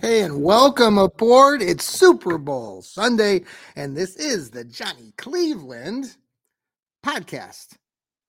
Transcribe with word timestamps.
Hey, 0.00 0.22
and 0.22 0.42
welcome 0.42 0.96
aboard. 0.96 1.60
It's 1.60 1.84
Super 1.84 2.38
Bowl 2.38 2.80
Sunday, 2.80 3.42
and 3.76 3.94
this 3.94 4.16
is 4.16 4.50
the 4.50 4.64
Johnny 4.64 5.12
Cleveland 5.18 6.16
podcast. 7.04 7.76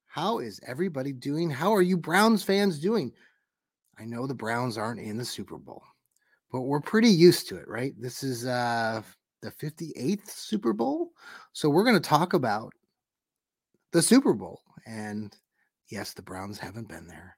How 0.08 0.39
is 0.39 0.59
everybody 0.67 1.13
doing? 1.13 1.50
How 1.50 1.73
are 1.73 1.81
you 1.81 1.95
Browns 1.95 2.44
fans 2.44 2.78
doing? 2.78 3.13
I 3.97 4.03
know 4.03 4.28
the 4.28 4.33
Browns 4.33 4.78
aren't 4.78 5.00
in 5.00 5.16
the 5.16 5.23
Super 5.23 5.58
Bowl, 5.58 5.81
but 6.52 6.63
we're 6.63 6.81
pretty 6.81 7.08
used 7.08 7.47
to 7.47 7.55
it, 7.55 7.69
right? 7.69 7.94
This 7.97 8.22
is 8.22 8.45
uh 8.45 9.02
the 9.41 9.52
58th 9.52 10.30
Super 10.30 10.73
Bowl. 10.73 11.13
So 11.53 11.69
we're 11.69 11.85
going 11.85 11.95
to 11.95 12.02
talk 12.02 12.33
about 12.33 12.73
the 13.94 14.02
Super 14.02 14.33
Bowl. 14.33 14.59
And 14.85 15.33
yes, 15.89 16.11
the 16.11 16.22
Browns 16.22 16.59
haven't 16.59 16.89
been 16.89 17.08
there, 17.08 17.38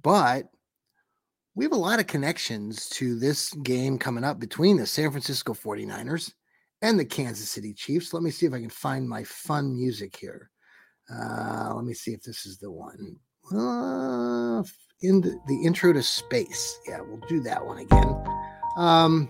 but 0.00 0.44
we 1.54 1.64
have 1.64 1.72
a 1.72 1.76
lot 1.76 2.00
of 2.00 2.06
connections 2.06 2.88
to 2.90 3.18
this 3.18 3.52
game 3.62 3.98
coming 3.98 4.24
up 4.24 4.40
between 4.40 4.76
the 4.76 4.86
San 4.86 5.10
Francisco 5.10 5.54
49ers 5.54 6.32
and 6.82 6.98
the 6.98 7.04
Kansas 7.04 7.48
City 7.48 7.72
Chiefs. 7.72 8.12
Let 8.12 8.22
me 8.22 8.30
see 8.30 8.46
if 8.46 8.52
I 8.52 8.60
can 8.60 8.70
find 8.70 9.08
my 9.08 9.22
fun 9.22 9.74
music 9.74 10.16
here. 10.16 10.50
Uh, 11.12 11.72
let 11.74 11.84
me 11.84 11.94
see 11.94 12.12
if 12.12 12.22
this 12.22 12.44
is 12.44 12.58
the 12.58 12.70
one. 12.70 13.16
Uh, 13.52 14.62
in 15.02 15.20
the, 15.20 15.38
the 15.46 15.64
intro 15.64 15.92
to 15.92 16.02
space. 16.02 16.80
Yeah, 16.88 17.00
we'll 17.02 17.20
do 17.28 17.40
that 17.42 17.64
one 17.64 17.78
again. 17.78 18.24
Um, 18.76 19.28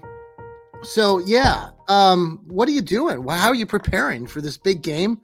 so 0.82 1.18
yeah, 1.18 1.70
um, 1.88 2.40
what 2.46 2.68
are 2.68 2.72
you 2.72 2.80
doing? 2.80 3.26
How 3.28 3.48
are 3.48 3.54
you 3.54 3.66
preparing 3.66 4.26
for 4.26 4.40
this 4.40 4.56
big 4.56 4.82
game? 4.82 5.20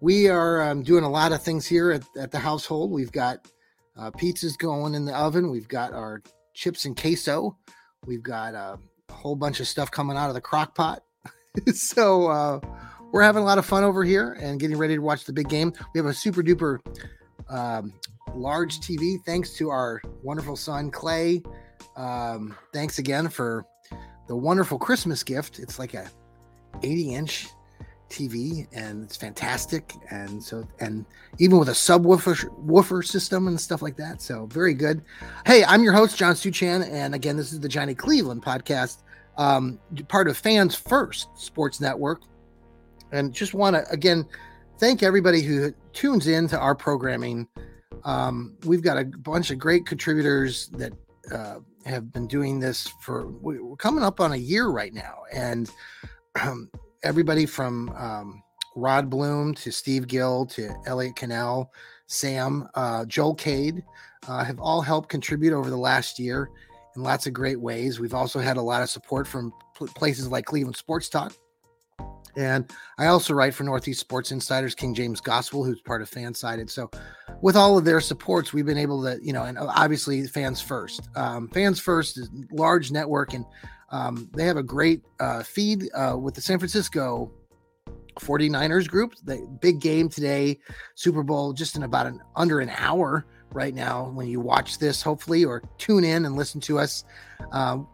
We 0.00 0.28
are 0.28 0.62
um, 0.62 0.82
doing 0.82 1.02
a 1.02 1.10
lot 1.10 1.32
of 1.32 1.42
things 1.42 1.66
here 1.66 1.90
at, 1.90 2.04
at 2.16 2.30
the 2.30 2.38
household. 2.38 2.92
We've 2.92 3.12
got 3.12 3.50
uh, 3.96 4.10
pizzas 4.10 4.58
going 4.58 4.94
in 4.94 5.06
the 5.06 5.16
oven. 5.16 5.50
We've 5.50 5.68
got 5.68 5.92
our 5.92 6.22
chips 6.56 6.86
and 6.86 7.00
queso. 7.00 7.56
We've 8.06 8.22
got 8.22 8.54
a 8.54 8.78
whole 9.12 9.36
bunch 9.36 9.60
of 9.60 9.68
stuff 9.68 9.90
coming 9.90 10.16
out 10.16 10.28
of 10.28 10.34
the 10.34 10.40
crock 10.40 10.74
pot. 10.74 11.02
so 11.74 12.28
uh, 12.28 12.60
we're 13.12 13.22
having 13.22 13.42
a 13.42 13.46
lot 13.46 13.58
of 13.58 13.66
fun 13.66 13.84
over 13.84 14.02
here 14.02 14.32
and 14.40 14.58
getting 14.58 14.76
ready 14.76 14.94
to 14.96 15.02
watch 15.02 15.24
the 15.24 15.32
big 15.32 15.48
game. 15.48 15.72
We 15.94 15.98
have 15.98 16.06
a 16.06 16.14
super 16.14 16.42
duper 16.42 16.78
um, 17.48 17.92
large 18.34 18.80
TV 18.80 19.18
thanks 19.24 19.54
to 19.54 19.70
our 19.70 20.00
wonderful 20.22 20.56
son, 20.56 20.90
Clay. 20.90 21.42
Um, 21.96 22.56
thanks 22.72 22.98
again 22.98 23.28
for 23.28 23.64
the 24.26 24.36
wonderful 24.36 24.78
Christmas 24.78 25.22
gift. 25.22 25.58
It's 25.58 25.78
like 25.78 25.94
a 25.94 26.10
80 26.82 27.14
inch 27.14 27.48
TV 28.08 28.66
and 28.72 29.02
it's 29.02 29.16
fantastic. 29.16 29.94
And 30.10 30.42
so, 30.42 30.66
and 30.80 31.04
even 31.38 31.58
with 31.58 31.68
a 31.68 31.72
subwoofer 31.72 32.50
woofer 32.58 33.02
system 33.02 33.48
and 33.48 33.60
stuff 33.60 33.82
like 33.82 33.96
that. 33.96 34.22
So 34.22 34.46
very 34.46 34.74
good. 34.74 35.02
Hey, 35.44 35.64
I'm 35.64 35.82
your 35.82 35.92
host, 35.92 36.16
John 36.16 36.34
Suchan. 36.34 36.88
And 36.90 37.14
again, 37.14 37.36
this 37.36 37.52
is 37.52 37.60
the 37.60 37.68
Johnny 37.68 37.94
Cleveland 37.94 38.42
podcast, 38.42 39.02
um, 39.36 39.78
part 40.08 40.28
of 40.28 40.36
Fans 40.36 40.74
First 40.74 41.28
Sports 41.36 41.80
Network. 41.80 42.22
And 43.12 43.32
just 43.32 43.54
want 43.54 43.76
to, 43.76 43.88
again, 43.90 44.26
thank 44.78 45.02
everybody 45.02 45.42
who 45.42 45.72
tunes 45.92 46.26
in 46.26 46.48
to 46.48 46.58
our 46.58 46.74
programming. 46.74 47.48
Um, 48.04 48.56
we've 48.64 48.82
got 48.82 48.98
a 48.98 49.04
bunch 49.04 49.50
of 49.50 49.58
great 49.58 49.86
contributors 49.86 50.68
that 50.68 50.92
uh, 51.32 51.56
have 51.84 52.12
been 52.12 52.26
doing 52.26 52.60
this 52.60 52.88
for, 53.00 53.28
we're 53.28 53.76
coming 53.76 54.04
up 54.04 54.20
on 54.20 54.32
a 54.32 54.36
year 54.36 54.68
right 54.68 54.94
now. 54.94 55.22
And, 55.32 55.70
um, 56.40 56.70
everybody 57.06 57.46
from 57.46 57.88
um, 57.90 58.42
Rod 58.74 59.08
Bloom 59.08 59.54
to 59.54 59.70
Steve 59.70 60.08
Gill 60.08 60.44
to 60.46 60.74
Elliot 60.86 61.14
Cannell, 61.14 61.72
Sam, 62.08 62.68
uh, 62.74 63.04
Joel 63.04 63.36
Cade 63.36 63.84
uh, 64.26 64.42
have 64.42 64.58
all 64.58 64.80
helped 64.80 65.08
contribute 65.08 65.54
over 65.54 65.70
the 65.70 65.76
last 65.76 66.18
year 66.18 66.50
in 66.96 67.04
lots 67.04 67.28
of 67.28 67.32
great 67.32 67.60
ways. 67.60 68.00
We've 68.00 68.12
also 68.12 68.40
had 68.40 68.56
a 68.56 68.62
lot 68.62 68.82
of 68.82 68.90
support 68.90 69.28
from 69.28 69.52
pl- 69.76 69.86
places 69.88 70.26
like 70.26 70.46
Cleveland 70.46 70.76
Sports 70.76 71.08
Talk. 71.08 71.32
And 72.36 72.70
I 72.98 73.06
also 73.06 73.34
write 73.34 73.54
for 73.54 73.64
Northeast 73.64 74.00
Sports 74.00 74.30
Insiders, 74.30 74.74
King 74.74 74.94
James 74.94 75.20
Gospel, 75.20 75.64
who's 75.64 75.80
part 75.80 76.02
of 76.02 76.10
Fansided. 76.10 76.70
So, 76.70 76.90
with 77.40 77.56
all 77.56 77.78
of 77.78 77.84
their 77.84 78.00
supports, 78.00 78.52
we've 78.52 78.66
been 78.66 78.78
able 78.78 79.02
to, 79.04 79.18
you 79.22 79.32
know, 79.32 79.44
and 79.44 79.58
obviously 79.58 80.26
Fans 80.26 80.60
First. 80.60 81.08
Um, 81.16 81.48
Fans 81.48 81.80
First 81.80 82.18
is 82.18 82.30
large 82.52 82.90
network, 82.90 83.32
and 83.34 83.44
um, 83.90 84.28
they 84.34 84.44
have 84.44 84.56
a 84.56 84.62
great 84.62 85.02
uh, 85.20 85.42
feed 85.42 85.88
uh, 85.94 86.16
with 86.18 86.34
the 86.34 86.40
San 86.40 86.58
Francisco 86.58 87.32
49ers 88.20 88.88
group. 88.88 89.14
The 89.24 89.46
big 89.60 89.80
game 89.80 90.08
today, 90.08 90.58
Super 90.94 91.22
Bowl, 91.22 91.52
just 91.52 91.76
in 91.76 91.82
about 91.82 92.06
an 92.06 92.20
under 92.34 92.60
an 92.60 92.70
hour 92.76 93.26
right 93.52 93.74
now. 93.74 94.10
When 94.10 94.28
you 94.28 94.40
watch 94.40 94.78
this, 94.78 95.02
hopefully, 95.02 95.44
or 95.44 95.62
tune 95.78 96.04
in 96.04 96.26
and 96.26 96.36
listen 96.36 96.60
to 96.62 96.78
us, 96.78 97.04
um, 97.52 97.88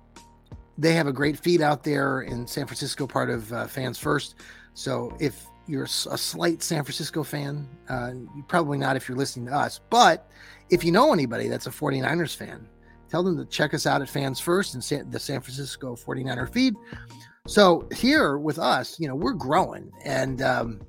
they 0.79 0.95
have 0.95 1.07
a 1.07 1.13
great 1.13 1.39
feed 1.39 1.61
out 1.61 1.85
there 1.85 2.23
in 2.23 2.47
San 2.47 2.67
Francisco, 2.67 3.07
part 3.07 3.31
of 3.31 3.53
uh, 3.53 3.67
Fans 3.67 3.99
First. 3.99 4.37
So 4.75 5.15
if 5.21 5.47
you're 5.67 5.85
a 5.85 5.89
slight 5.89 6.63
San 6.63 6.83
Francisco 6.83 7.23
fan, 7.23 7.69
uh, 7.89 8.13
probably 8.49 8.79
not 8.79 8.97
if 8.97 9.09
you're 9.09 9.19
listening 9.19 9.47
to 9.47 9.55
us, 9.55 9.81
but 9.91 10.29
if 10.71 10.83
you 10.85 10.91
know 10.93 11.13
anybody 11.13 11.49
that's 11.49 11.67
a 11.67 11.71
49ers 11.71 12.35
fan, 12.35 12.67
Tell 13.13 13.23
them 13.23 13.37
to 13.37 13.45
check 13.45 13.75
us 13.75 13.85
out 13.85 14.01
at 14.01 14.09
Fans 14.09 14.41
First 14.41 14.73
and 14.73 15.13
the 15.13 15.21
San 15.21 15.43
Francisco 15.43 15.95
49er 15.95 16.51
feed. 16.51 16.75
So 17.47 17.87
here 17.95 18.39
with 18.39 18.59
us, 18.59 18.99
you 18.99 19.07
know, 19.07 19.15
we're 19.15 19.35
growing. 19.35 19.93
And 20.03 20.41
um, 20.41 20.81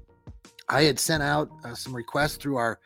I 0.69 0.83
had 0.83 0.97
sent 0.97 1.21
out 1.21 1.49
uh, 1.65 1.75
some 1.75 1.93
requests 1.93 2.37
through 2.37 2.55
our 2.55 2.79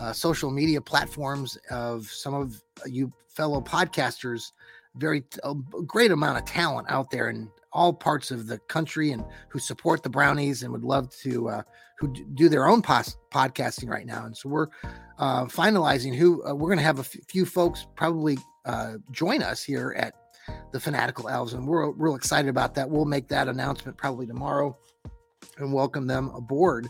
uh, 0.00 0.12
social 0.12 0.50
media 0.50 0.80
platforms 0.80 1.56
of 1.70 2.10
some 2.10 2.34
of 2.34 2.60
you 2.84 3.12
fellow 3.28 3.60
podcasters, 3.60 4.50
very 4.96 5.24
a 5.44 5.54
great 5.86 6.10
amount 6.10 6.38
of 6.38 6.44
talent 6.44 6.90
out 6.90 7.10
there 7.10 7.30
in 7.30 7.50
all 7.72 7.92
parts 7.92 8.30
of 8.30 8.46
the 8.46 8.58
country 8.58 9.12
and 9.12 9.24
who 9.48 9.58
support 9.58 10.02
the 10.02 10.10
Brownies 10.10 10.62
and 10.62 10.72
would 10.72 10.84
love 10.84 11.10
to 11.22 11.48
uh, 11.48 11.62
who 11.98 12.12
do 12.34 12.48
their 12.48 12.66
own 12.66 12.82
pos- 12.82 13.16
podcasting 13.32 13.88
right 13.88 14.06
now. 14.06 14.24
And 14.24 14.36
so 14.36 14.48
we're 14.48 14.68
uh, 15.18 15.44
finalizing 15.44 16.14
who 16.16 16.44
uh, 16.46 16.54
we're 16.54 16.68
going 16.68 16.78
to 16.78 16.84
have 16.84 16.98
a 16.98 17.02
f- 17.02 17.16
few 17.28 17.44
folks 17.44 17.86
probably 17.94 18.38
uh, 18.64 18.94
join 19.12 19.42
us 19.42 19.62
here 19.62 19.94
at 19.96 20.14
the 20.72 20.80
Fanatical 20.80 21.28
Elves, 21.28 21.52
and 21.52 21.66
we're 21.66 21.90
real 21.90 22.16
excited 22.16 22.48
about 22.48 22.74
that. 22.74 22.88
We'll 22.88 23.04
make 23.04 23.28
that 23.28 23.46
announcement 23.48 23.96
probably 23.96 24.26
tomorrow 24.26 24.76
and 25.58 25.72
welcome 25.72 26.06
them 26.06 26.30
aboard 26.34 26.88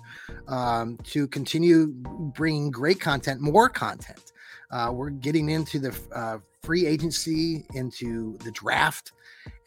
um, 0.49 0.97
to 1.05 1.26
continue 1.29 1.88
bringing 1.88 2.70
great 2.70 3.00
content, 3.00 3.41
more 3.41 3.69
content. 3.69 4.32
Uh, 4.70 4.90
we're 4.93 5.11
getting 5.11 5.50
into 5.50 5.78
the 5.78 5.96
uh, 6.14 6.38
free 6.62 6.87
agency, 6.87 7.67
into 7.75 8.38
the 8.44 8.50
draft, 8.52 9.12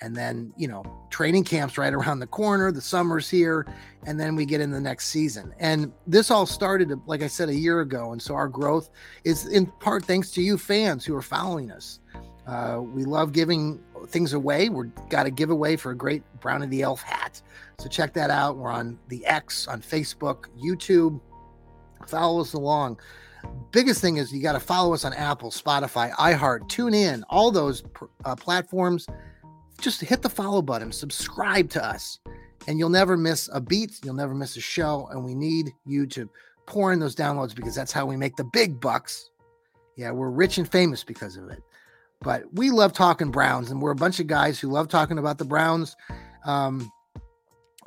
and 0.02 0.16
then 0.16 0.54
you 0.58 0.68
know 0.68 0.84
training 1.10 1.44
camps 1.44 1.78
right 1.78 1.94
around 1.94 2.20
the 2.20 2.28
corner. 2.28 2.72
The 2.72 2.82
summer's 2.82 3.30
here, 3.30 3.66
and 4.06 4.20
then 4.20 4.36
we 4.36 4.46
get 4.46 4.62
in 4.62 4.72
the 4.72 4.80
next 4.80 5.08
season. 5.08 5.54
And 5.60 5.92
this 6.08 6.32
all 6.32 6.46
started, 6.46 6.92
like 7.06 7.22
I 7.22 7.28
said, 7.28 7.50
a 7.50 7.56
year 7.56 7.82
ago, 7.82 8.12
and 8.12 8.22
so 8.22 8.36
our 8.36 8.48
growth 8.48 8.90
is 9.24 9.48
in 9.48 9.66
part 9.66 10.06
thanks 10.06 10.32
to 10.32 10.42
you 10.42 10.58
fans 10.58 11.06
who 11.06 11.16
are 11.16 11.22
following 11.22 11.72
us. 11.72 12.00
Uh, 12.48 12.82
we 12.82 13.06
love 13.06 13.32
giving 13.32 13.82
things 14.08 14.34
away. 14.34 14.70
We've 14.70 14.92
got 15.10 15.26
a 15.26 15.32
giveaway 15.32 15.78
for 15.78 15.92
a 15.92 15.96
great 15.96 16.24
Brownie 16.42 16.68
the 16.68 16.82
Elf 16.82 17.02
hat. 17.02 17.42
So 17.80 17.88
check 17.88 18.14
that 18.14 18.30
out. 18.30 18.58
We're 18.58 18.72
on 18.72 19.00
the 19.08 19.26
X, 19.26 19.68
on 19.68 19.82
Facebook, 19.82 20.46
YouTube. 20.62 21.22
Follow 22.08 22.42
us 22.42 22.54
along. 22.54 23.00
Biggest 23.72 24.02
thing 24.02 24.18
is 24.18 24.32
you 24.32 24.42
got 24.42 24.54
to 24.54 24.60
follow 24.60 24.94
us 24.94 25.04
on 25.04 25.14
Apple, 25.14 25.50
Spotify, 25.50 26.12
iHeart, 26.14 26.70
tune 26.70 26.94
in, 26.94 27.24
all 27.30 27.50
those 27.50 27.84
uh, 28.24 28.36
platforms. 28.36 29.08
Just 29.82 30.00
hit 30.02 30.22
the 30.22 30.30
follow 30.30 30.62
button, 30.62 30.92
subscribe 30.92 31.70
to 31.72 31.84
us, 31.84 32.20
and 32.68 32.78
you'll 32.78 32.90
never 32.90 33.18
miss 33.18 33.50
a 33.52 33.60
beat. 33.60 34.00
You'll 34.04 34.14
never 34.14 34.36
miss 34.36 34.56
a 34.58 34.62
show. 34.62 35.08
And 35.12 35.26
we 35.26 35.34
need 35.34 35.72
you 35.86 36.06
to 36.08 36.30
pour 36.68 36.94
in 36.94 37.00
those 37.00 37.16
downloads 37.16 37.56
because 37.56 37.74
that's 37.74 37.92
how 37.92 38.06
we 38.06 38.16
make 38.16 38.36
the 38.36 38.44
big 38.44 38.80
bucks. 38.80 39.32
Yeah, 39.96 40.12
we're 40.12 40.30
rich 40.30 40.58
and 40.58 40.72
famous 40.72 41.04
because 41.04 41.36
of 41.36 41.50
it. 41.50 41.64
But 42.22 42.44
we 42.54 42.70
love 42.70 42.94
talking 42.94 43.32
Browns, 43.32 43.70
and 43.70 43.82
we're 43.82 43.92
a 43.92 43.96
bunch 43.96 44.20
of 44.20 44.28
guys 44.28 44.60
who 44.60 44.70
love 44.70 44.88
talking 44.88 45.18
about 45.18 45.38
the 45.38 45.46
Browns. 45.46 45.96
Um, 46.46 46.92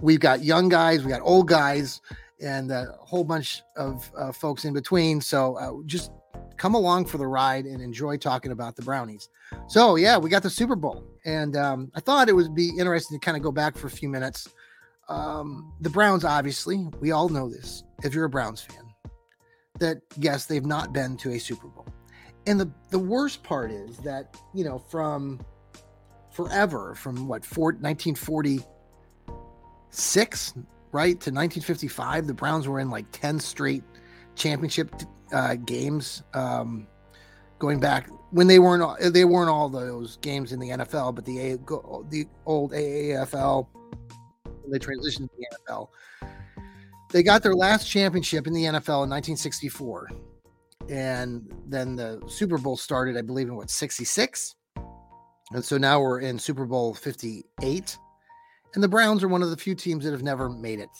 we've 0.00 0.20
got 0.20 0.44
young 0.44 0.68
guys, 0.68 1.02
we 1.02 1.10
got 1.10 1.22
old 1.22 1.48
guys, 1.48 2.00
and 2.40 2.70
a 2.70 2.94
whole 3.00 3.24
bunch 3.24 3.62
of 3.76 4.10
uh, 4.16 4.32
folks 4.32 4.64
in 4.64 4.74
between. 4.74 5.20
So 5.20 5.56
uh, 5.56 5.82
just 5.86 6.12
come 6.56 6.74
along 6.74 7.06
for 7.06 7.18
the 7.18 7.26
ride 7.26 7.64
and 7.64 7.82
enjoy 7.82 8.16
talking 8.16 8.52
about 8.52 8.76
the 8.76 8.82
Brownies. 8.82 9.28
So 9.68 9.96
yeah, 9.96 10.18
we 10.18 10.30
got 10.30 10.42
the 10.42 10.50
Super 10.50 10.76
Bowl, 10.76 11.04
and 11.24 11.56
um, 11.56 11.90
I 11.94 12.00
thought 12.00 12.28
it 12.28 12.34
would 12.34 12.54
be 12.54 12.70
interesting 12.78 13.18
to 13.18 13.24
kind 13.24 13.36
of 13.36 13.42
go 13.42 13.52
back 13.52 13.76
for 13.76 13.86
a 13.86 13.90
few 13.90 14.08
minutes. 14.08 14.48
Um, 15.08 15.72
the 15.80 15.90
Browns, 15.90 16.24
obviously, 16.24 16.88
we 17.00 17.12
all 17.12 17.28
know 17.28 17.48
this. 17.48 17.84
If 18.02 18.14
you're 18.14 18.24
a 18.24 18.30
Browns 18.30 18.60
fan, 18.60 18.82
that 19.78 19.98
yes, 20.18 20.46
they've 20.46 20.64
not 20.64 20.92
been 20.92 21.16
to 21.18 21.30
a 21.30 21.38
Super 21.38 21.68
Bowl 21.68 21.86
and 22.46 22.60
the 22.60 22.70
the 22.90 22.98
worst 22.98 23.42
part 23.42 23.70
is 23.70 23.96
that 23.98 24.34
you 24.54 24.64
know 24.64 24.78
from 24.78 25.38
forever 26.30 26.94
from 26.94 27.28
what 27.28 27.44
1946 27.56 30.54
right 30.96 31.20
to 31.20 31.30
1955 31.30 32.26
the 32.26 32.34
browns 32.34 32.66
were 32.66 32.80
in 32.80 32.90
like 32.90 33.06
10 33.12 33.38
straight 33.38 33.84
championship 34.34 34.94
uh, 35.32 35.54
games 35.54 36.22
um, 36.34 36.86
going 37.58 37.78
back 37.78 38.08
when 38.30 38.46
they 38.46 38.58
weren't 38.58 39.12
they 39.12 39.24
weren't 39.24 39.50
all 39.50 39.68
those 39.68 40.16
games 40.18 40.52
in 40.52 40.58
the 40.58 40.70
nfl 40.70 41.14
but 41.14 41.24
the 41.24 41.38
A, 41.38 41.56
the 41.56 42.26
old 42.44 42.72
aafl 42.72 43.66
they 44.68 44.78
transitioned 44.78 45.28
to 45.28 45.36
the 45.36 45.46
nfl 45.68 45.88
they 47.12 47.22
got 47.22 47.42
their 47.42 47.54
last 47.54 47.88
championship 47.88 48.46
in 48.46 48.52
the 48.52 48.64
nfl 48.64 49.04
in 49.04 49.10
1964 49.10 50.10
and 50.88 51.52
then 51.66 51.96
the 51.96 52.22
Super 52.26 52.58
Bowl 52.58 52.76
started, 52.76 53.16
I 53.16 53.22
believe, 53.22 53.48
in 53.48 53.56
what 53.56 53.70
66. 53.70 54.54
And 55.52 55.64
so 55.64 55.78
now 55.78 56.00
we're 56.00 56.20
in 56.20 56.38
Super 56.38 56.64
Bowl 56.64 56.94
58. 56.94 57.98
And 58.74 58.82
the 58.82 58.88
Browns 58.88 59.22
are 59.22 59.28
one 59.28 59.42
of 59.42 59.50
the 59.50 59.56
few 59.56 59.74
teams 59.74 60.04
that 60.04 60.12
have 60.12 60.22
never 60.22 60.48
made 60.48 60.80
it. 60.80 60.90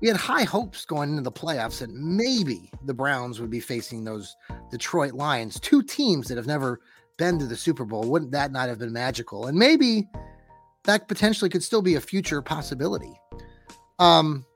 We 0.00 0.08
had 0.08 0.16
high 0.16 0.44
hopes 0.44 0.84
going 0.84 1.10
into 1.10 1.22
the 1.22 1.32
playoffs 1.32 1.80
that 1.80 1.90
maybe 1.90 2.70
the 2.84 2.94
Browns 2.94 3.40
would 3.40 3.50
be 3.50 3.60
facing 3.60 4.04
those 4.04 4.34
Detroit 4.70 5.12
Lions, 5.12 5.60
two 5.60 5.82
teams 5.82 6.28
that 6.28 6.36
have 6.36 6.46
never 6.46 6.80
been 7.18 7.38
to 7.38 7.46
the 7.46 7.56
Super 7.56 7.84
Bowl. 7.84 8.04
Wouldn't 8.04 8.30
that 8.32 8.52
not 8.52 8.68
have 8.68 8.78
been 8.78 8.92
magical? 8.92 9.46
And 9.46 9.58
maybe 9.58 10.08
that 10.84 11.08
potentially 11.08 11.50
could 11.50 11.62
still 11.62 11.82
be 11.82 11.96
a 11.96 12.00
future 12.00 12.40
possibility. 12.40 13.12
Um, 13.98 14.46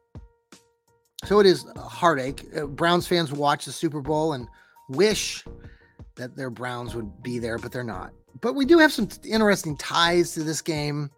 so 1.24 1.40
it 1.40 1.46
is 1.46 1.66
a 1.76 1.80
heartache. 1.80 2.46
Uh, 2.56 2.66
Browns 2.66 3.06
fans 3.06 3.32
watch 3.32 3.66
the 3.66 3.72
Super 3.72 4.00
Bowl 4.00 4.32
and 4.32 4.48
wish 4.88 5.44
that 6.16 6.36
their 6.36 6.50
Browns 6.50 6.94
would 6.94 7.22
be 7.22 7.38
there, 7.38 7.58
but 7.58 7.72
they're 7.72 7.84
not. 7.84 8.12
But 8.40 8.54
we 8.54 8.64
do 8.64 8.78
have 8.78 8.92
some 8.92 9.08
interesting 9.24 9.76
ties 9.76 10.32
to 10.34 10.42
this 10.42 10.60
game, 10.60 11.10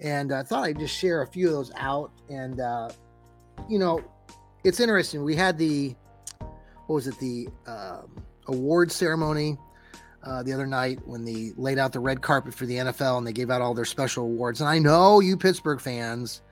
and 0.00 0.32
I 0.32 0.42
thought 0.42 0.64
I'd 0.64 0.78
just 0.78 0.96
share 0.96 1.22
a 1.22 1.26
few 1.26 1.48
of 1.48 1.52
those 1.54 1.72
out. 1.76 2.10
And 2.28 2.60
uh, 2.60 2.90
you 3.68 3.78
know, 3.78 4.02
it's 4.64 4.80
interesting. 4.80 5.24
We 5.24 5.34
had 5.34 5.58
the 5.58 5.94
what 6.86 6.94
was 6.94 7.06
it 7.06 7.18
the 7.18 7.48
um, 7.66 8.22
award 8.46 8.90
ceremony 8.90 9.58
uh, 10.24 10.42
the 10.42 10.52
other 10.52 10.66
night 10.66 10.98
when 11.06 11.24
they 11.24 11.52
laid 11.56 11.78
out 11.78 11.92
the 11.92 12.00
red 12.00 12.22
carpet 12.22 12.54
for 12.54 12.66
the 12.66 12.76
NFL 12.76 13.18
and 13.18 13.26
they 13.26 13.32
gave 13.32 13.50
out 13.50 13.60
all 13.60 13.74
their 13.74 13.84
special 13.84 14.24
awards. 14.24 14.60
And 14.60 14.68
I 14.68 14.78
know 14.78 15.20
you 15.20 15.36
Pittsburgh 15.36 15.80
fans, 15.80 16.42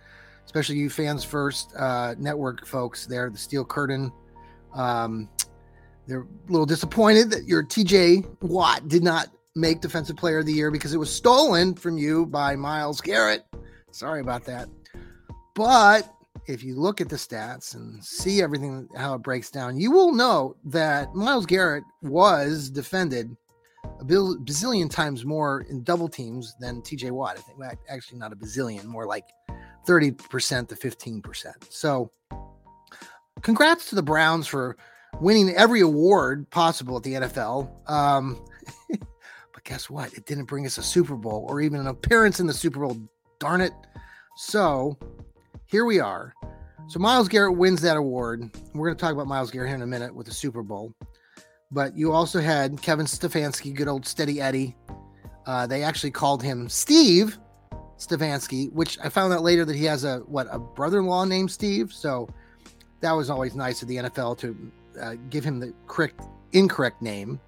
especially 0.44 0.76
you 0.76 0.90
fans 0.90 1.25
first 1.25 1.75
uh, 1.76 2.14
network 2.19 2.66
folks 2.66 3.06
there, 3.06 3.28
the 3.31 3.38
Steel 3.38 3.64
Curtain. 3.64 4.12
Um, 4.75 5.28
they're 6.06 6.20
a 6.20 6.52
little 6.52 6.66
disappointed 6.66 7.31
that 7.31 7.44
your 7.44 7.64
TJ 7.64 8.43
Watt 8.43 8.87
did 8.88 9.02
not 9.02 9.28
make 9.56 9.81
Defensive 9.81 10.17
Player 10.17 10.38
of 10.38 10.47
the 10.47 10.53
Year 10.53 10.70
because 10.70 10.94
it 10.94 10.99
was 10.99 11.12
stolen 11.12 11.75
from 11.75 11.99
you 11.99 12.26
by 12.26 12.55
Myles 12.55 13.00
Garrett. 13.00 13.44
Sorry 13.91 14.20
about 14.20 14.44
that. 14.44 14.69
But 15.55 16.12
if 16.47 16.62
you 16.62 16.76
look 16.76 17.00
at 17.00 17.08
the 17.08 17.17
stats 17.17 17.75
and 17.75 18.05
see 18.05 18.43
everything 18.43 18.88
how 18.97 19.14
it 19.14 19.23
breaks 19.23 19.50
down, 19.50 19.79
you 19.79 19.91
will 19.91 20.12
know 20.12 20.55
that 20.67 21.14
Myles 21.14 21.47
Garrett 21.47 21.85
was 22.03 22.70
defended 22.70 23.35
a 24.00 24.05
bazillion 24.05 24.91
times 24.91 25.25
more 25.25 25.62
in 25.62 25.82
double 25.82 26.08
teams 26.08 26.55
than 26.61 26.82
TJ 26.82 27.11
Watt. 27.11 27.38
I 27.38 27.41
think 27.41 27.79
actually 27.88 28.19
not 28.19 28.32
a 28.32 28.37
bazillion, 28.37 28.85
more 28.85 29.06
like 29.06 29.25
30% 29.87 30.69
to 30.69 30.75
15%. 30.75 31.47
So 31.70 32.11
congrats 33.43 33.88
to 33.91 33.94
the 33.94 34.03
Browns 34.03 34.47
for 34.47 34.76
winning 35.20 35.50
every 35.50 35.81
award 35.81 36.50
possible 36.50 36.97
at 36.97 37.03
the 37.03 37.14
NFL. 37.14 37.91
Um, 37.91 38.44
guess 39.66 39.90
what? 39.90 40.14
It 40.14 40.24
didn't 40.24 40.44
bring 40.44 40.64
us 40.64 40.78
a 40.78 40.82
Super 40.82 41.16
Bowl 41.16 41.44
or 41.48 41.60
even 41.60 41.80
an 41.80 41.88
appearance 41.88 42.40
in 42.40 42.46
the 42.46 42.54
Super 42.54 42.80
Bowl. 42.80 42.96
Darn 43.38 43.60
it. 43.60 43.72
So 44.36 44.96
here 45.66 45.84
we 45.84 46.00
are. 46.00 46.32
So 46.88 47.00
Myles 47.00 47.28
Garrett 47.28 47.56
wins 47.56 47.82
that 47.82 47.96
award. 47.96 48.48
We're 48.72 48.86
going 48.86 48.96
to 48.96 49.00
talk 49.00 49.12
about 49.12 49.26
Myles 49.26 49.50
Garrett 49.50 49.74
in 49.74 49.82
a 49.82 49.86
minute 49.86 50.14
with 50.14 50.26
the 50.26 50.32
Super 50.32 50.62
Bowl. 50.62 50.94
But 51.72 51.96
you 51.96 52.12
also 52.12 52.40
had 52.40 52.80
Kevin 52.80 53.06
Stefanski, 53.06 53.74
good 53.74 53.88
old 53.88 54.06
Steady 54.06 54.40
Eddie. 54.40 54.76
Uh, 55.46 55.66
they 55.66 55.82
actually 55.82 56.12
called 56.12 56.42
him 56.42 56.69
Steve 56.69 57.38
Stefanski, 57.98 58.72
which 58.72 58.98
I 59.02 59.08
found 59.08 59.32
out 59.32 59.42
later 59.42 59.64
that 59.64 59.74
he 59.74 59.84
has 59.84 60.04
a 60.04 60.19
what 60.20 60.46
a 60.50 60.60
brother-in-law 60.60 61.24
named 61.24 61.50
Steve. 61.50 61.92
So 61.92 62.28
that 63.00 63.12
was 63.12 63.31
always 63.31 63.56
nice 63.56 63.82
of 63.82 63.88
the 63.88 63.96
NFL 63.96 64.38
to 64.38 64.72
uh, 65.02 65.14
give 65.29 65.43
him 65.43 65.58
the 65.58 65.74
correct 65.88 66.20
incorrect 66.52 67.02
name. 67.02 67.41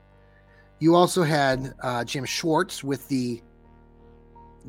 You 0.81 0.95
also 0.95 1.23
had 1.23 1.75
uh, 1.83 2.05
Jim 2.05 2.25
Schwartz 2.25 2.85
with 2.85 3.07
the 3.09 3.43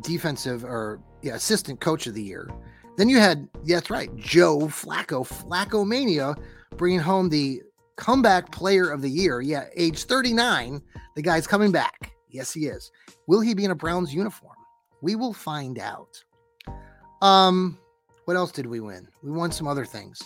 defensive 0.01 0.63
or 0.63 0.99
yeah, 1.21 1.35
assistant 1.35 1.79
coach 1.79 2.07
of 2.07 2.13
the 2.13 2.23
year. 2.23 2.49
Then 2.97 3.09
you 3.09 3.19
had, 3.19 3.47
yeah, 3.63 3.77
that's 3.77 3.89
right, 3.89 4.13
Joe 4.15 4.59
Flacco, 4.59 5.25
Flacco 5.25 5.87
Mania, 5.87 6.35
bringing 6.77 6.99
home 6.99 7.29
the 7.29 7.61
comeback 7.95 8.51
player 8.51 8.89
of 8.89 9.01
the 9.01 9.09
year. 9.09 9.41
Yeah, 9.41 9.65
age 9.75 10.03
39, 10.03 10.81
the 11.15 11.21
guy's 11.21 11.47
coming 11.47 11.71
back. 11.71 12.13
Yes, 12.29 12.53
he 12.53 12.67
is. 12.67 12.91
Will 13.27 13.41
he 13.41 13.53
be 13.53 13.65
in 13.65 13.71
a 13.71 13.75
Browns 13.75 14.13
uniform? 14.13 14.55
We 15.01 15.15
will 15.15 15.33
find 15.33 15.79
out. 15.79 16.23
Um, 17.21 17.77
what 18.25 18.37
else 18.37 18.51
did 18.51 18.65
we 18.65 18.79
win? 18.79 19.07
We 19.23 19.31
won 19.31 19.51
some 19.51 19.67
other 19.67 19.85
things. 19.85 20.21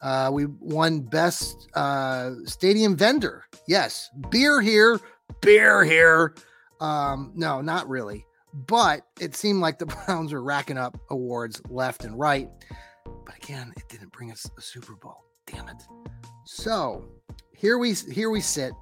Uh, 0.00 0.30
we 0.32 0.46
won 0.46 1.00
best 1.00 1.68
uh, 1.74 2.30
stadium 2.44 2.96
vendor. 2.96 3.44
Yes, 3.66 4.08
beer 4.30 4.60
here, 4.60 5.00
beer 5.40 5.84
here. 5.84 6.34
Um, 6.80 7.32
no, 7.34 7.60
not 7.60 7.88
really. 7.88 8.24
But 8.54 9.02
it 9.20 9.34
seemed 9.34 9.60
like 9.60 9.78
the 9.78 9.86
Browns 10.06 10.32
were 10.32 10.42
racking 10.42 10.78
up 10.78 10.98
awards 11.10 11.60
left 11.68 12.04
and 12.04 12.18
right. 12.18 12.48
But 13.04 13.36
again, 13.36 13.72
it 13.76 13.88
didn't 13.88 14.12
bring 14.12 14.30
us 14.30 14.48
a 14.56 14.60
Super 14.60 14.94
Bowl. 14.94 15.24
Damn 15.46 15.68
it. 15.68 15.82
So 16.44 17.04
here 17.54 17.78
we 17.78 17.94
here 17.94 18.30
we 18.30 18.40
sit 18.40 18.72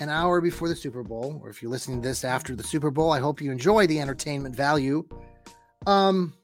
an 0.00 0.08
hour 0.08 0.40
before 0.40 0.68
the 0.68 0.76
Super 0.76 1.02
Bowl, 1.02 1.40
or 1.42 1.50
if 1.50 1.62
you're 1.62 1.70
listening 1.70 2.02
to 2.02 2.08
this 2.08 2.24
after 2.24 2.56
the 2.56 2.62
Super 2.62 2.90
Bowl, 2.90 3.12
I 3.12 3.20
hope 3.20 3.40
you 3.40 3.52
enjoy 3.52 3.86
the 3.86 4.00
entertainment 4.00 4.56
value. 4.56 5.06
Um, 5.86 6.34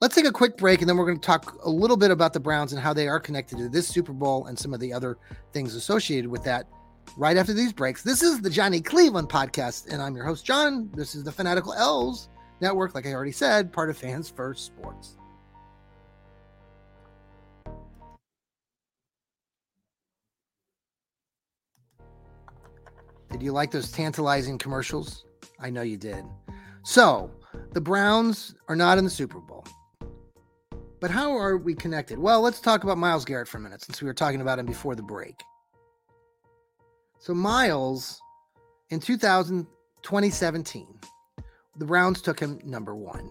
Let's 0.00 0.14
take 0.14 0.26
a 0.26 0.32
quick 0.32 0.56
break 0.56 0.80
and 0.80 0.88
then 0.88 0.96
we're 0.96 1.06
going 1.06 1.18
to 1.18 1.26
talk 1.26 1.58
a 1.64 1.68
little 1.68 1.96
bit 1.96 2.12
about 2.12 2.32
the 2.32 2.38
Browns 2.38 2.72
and 2.72 2.80
how 2.80 2.92
they 2.92 3.08
are 3.08 3.18
connected 3.18 3.58
to 3.58 3.68
this 3.68 3.88
Super 3.88 4.12
Bowl 4.12 4.46
and 4.46 4.56
some 4.56 4.72
of 4.72 4.78
the 4.78 4.92
other 4.92 5.18
things 5.52 5.74
associated 5.74 6.30
with 6.30 6.44
that 6.44 6.68
right 7.16 7.36
after 7.36 7.52
these 7.52 7.72
breaks. 7.72 8.04
This 8.04 8.22
is 8.22 8.40
the 8.40 8.48
Johnny 8.48 8.80
Cleveland 8.80 9.28
podcast, 9.28 9.92
and 9.92 10.00
I'm 10.00 10.14
your 10.14 10.24
host, 10.24 10.44
John. 10.44 10.88
This 10.94 11.16
is 11.16 11.24
the 11.24 11.32
Fanatical 11.32 11.74
Elves 11.74 12.28
Network, 12.60 12.94
like 12.94 13.06
I 13.06 13.12
already 13.12 13.32
said, 13.32 13.72
part 13.72 13.90
of 13.90 13.98
Fans 13.98 14.30
First 14.30 14.66
Sports. 14.66 15.16
Did 23.32 23.38
Did 23.38 23.42
you 23.42 23.52
like 23.52 23.72
those 23.72 23.90
tantalizing 23.90 24.58
commercials? 24.58 25.24
I 25.58 25.70
know 25.70 25.82
you 25.82 25.96
did. 25.96 26.24
So, 26.84 27.30
the 27.72 27.80
Browns 27.80 28.54
are 28.68 28.76
not 28.76 28.98
in 28.98 29.04
the 29.04 29.10
Super 29.10 29.38
Bowl. 29.40 29.57
But 31.00 31.10
how 31.10 31.36
are 31.36 31.56
we 31.56 31.74
connected? 31.74 32.18
Well, 32.18 32.40
let's 32.40 32.60
talk 32.60 32.82
about 32.82 32.98
Myles 32.98 33.24
Garrett 33.24 33.46
for 33.46 33.58
a 33.58 33.60
minute 33.60 33.82
since 33.82 34.02
we 34.02 34.06
were 34.06 34.14
talking 34.14 34.40
about 34.40 34.58
him 34.58 34.66
before 34.66 34.96
the 34.96 35.02
break. 35.02 35.40
So, 37.20 37.34
Myles 37.34 38.20
in 38.90 39.00
2000, 39.00 39.66
2017, 40.02 40.86
the 41.76 41.84
Browns 41.84 42.20
took 42.20 42.40
him 42.40 42.60
number 42.64 42.96
one. 42.96 43.30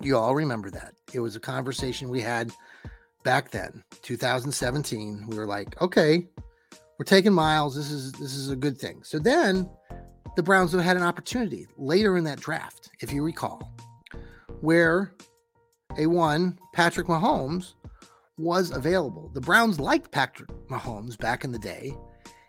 You 0.00 0.16
all 0.16 0.34
remember 0.34 0.70
that. 0.70 0.94
It 1.12 1.20
was 1.20 1.36
a 1.36 1.40
conversation 1.40 2.08
we 2.08 2.22
had 2.22 2.50
back 3.22 3.50
then, 3.50 3.82
2017. 4.02 5.26
We 5.28 5.36
were 5.36 5.46
like, 5.46 5.80
okay, 5.82 6.26
we're 6.98 7.04
taking 7.04 7.32
Myles. 7.32 7.76
This 7.76 7.90
is 7.90 8.12
this 8.12 8.34
is 8.34 8.50
a 8.50 8.56
good 8.56 8.78
thing. 8.78 9.02
So 9.02 9.18
then 9.18 9.68
the 10.36 10.42
Browns 10.42 10.72
had 10.72 10.96
an 10.96 11.02
opportunity 11.02 11.66
later 11.76 12.16
in 12.16 12.24
that 12.24 12.40
draft, 12.40 12.90
if 13.00 13.12
you 13.12 13.22
recall, 13.22 13.74
where 14.60 15.12
a 15.98 16.06
one 16.06 16.58
Patrick 16.72 17.06
Mahomes 17.06 17.74
was 18.38 18.70
available. 18.70 19.30
The 19.34 19.40
Browns 19.40 19.78
liked 19.78 20.10
Patrick 20.10 20.48
Mahomes 20.68 21.18
back 21.18 21.44
in 21.44 21.52
the 21.52 21.58
day 21.58 21.94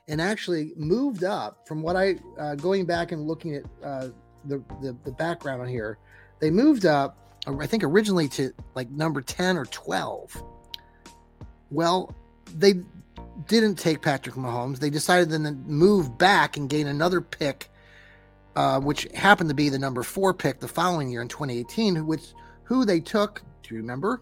and 0.08 0.22
actually 0.22 0.74
moved 0.76 1.24
up 1.24 1.68
from 1.68 1.82
what 1.82 1.96
I 1.96 2.16
uh, 2.38 2.56
going 2.56 2.86
back 2.86 3.12
and 3.12 3.28
looking 3.28 3.56
at 3.56 3.64
uh, 3.84 4.10
the, 4.46 4.64
the 4.82 4.98
the 5.04 5.12
background 5.12 5.62
on 5.62 5.68
here. 5.68 5.98
They 6.40 6.50
moved 6.50 6.86
up, 6.86 7.18
I 7.48 7.68
think 7.68 7.84
originally 7.84 8.28
to 8.30 8.52
like 8.74 8.90
number 8.90 9.22
10 9.22 9.58
or 9.58 9.66
12. 9.66 10.44
Well, 11.70 12.16
they 12.58 12.74
didn't 13.48 13.76
take 13.76 14.02
Patrick 14.02 14.36
Mahomes. 14.36 14.80
They 14.80 14.90
decided 14.90 15.30
then 15.30 15.44
to 15.44 15.52
move 15.52 16.18
back 16.18 16.58
and 16.58 16.70
gain 16.70 16.88
another 16.88 17.22
pick, 17.22 17.70
uh, 18.56 18.80
which 18.80 19.04
happened 19.14 19.50
to 19.50 19.56
be 19.56 19.70
the 19.70 19.80
number 19.80 20.04
four 20.04 20.34
pick 20.34 20.60
the 20.60 20.68
following 20.68 21.10
year 21.10 21.22
in 21.22 21.28
2018, 21.28 22.06
which 22.06 22.34
who 22.64 22.86
they 22.86 23.00
took. 23.00 23.42
Do 23.64 23.76
you 23.76 23.82
remember? 23.82 24.22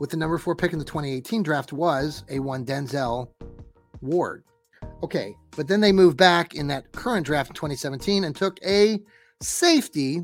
With 0.00 0.10
the 0.10 0.16
number 0.16 0.38
four 0.38 0.56
pick 0.56 0.72
in 0.72 0.78
the 0.78 0.84
2018 0.84 1.42
draft 1.42 1.72
was 1.72 2.24
a 2.28 2.40
one 2.40 2.64
Denzel 2.64 3.28
Ward. 4.00 4.42
Okay, 5.02 5.36
but 5.56 5.68
then 5.68 5.80
they 5.80 5.92
moved 5.92 6.16
back 6.16 6.54
in 6.54 6.66
that 6.68 6.90
current 6.92 7.26
draft 7.26 7.50
in 7.50 7.54
2017 7.54 8.24
and 8.24 8.34
took 8.34 8.58
a 8.64 9.00
safety, 9.40 10.22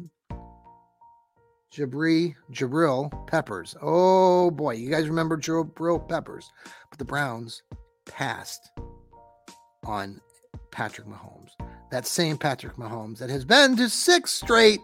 Jabri 1.73 2.35
Jabrill 2.53 3.11
Peppers. 3.27 3.77
Oh 3.83 4.51
boy, 4.51 4.75
you 4.75 4.91
guys 4.91 5.09
remember 5.09 5.37
Jabrill 5.37 6.09
Peppers? 6.09 6.51
But 6.91 6.99
the 6.99 7.05
Browns 7.05 7.63
passed 8.05 8.71
on 9.85 10.21
Patrick 10.71 11.07
Mahomes. 11.07 11.51
That 11.91 12.07
same 12.07 12.39
Patrick 12.39 12.77
Mahomes 12.77 13.19
that 13.19 13.31
has 13.31 13.45
been 13.45 13.77
to 13.77 13.89
six 13.89 14.33
straight 14.33 14.81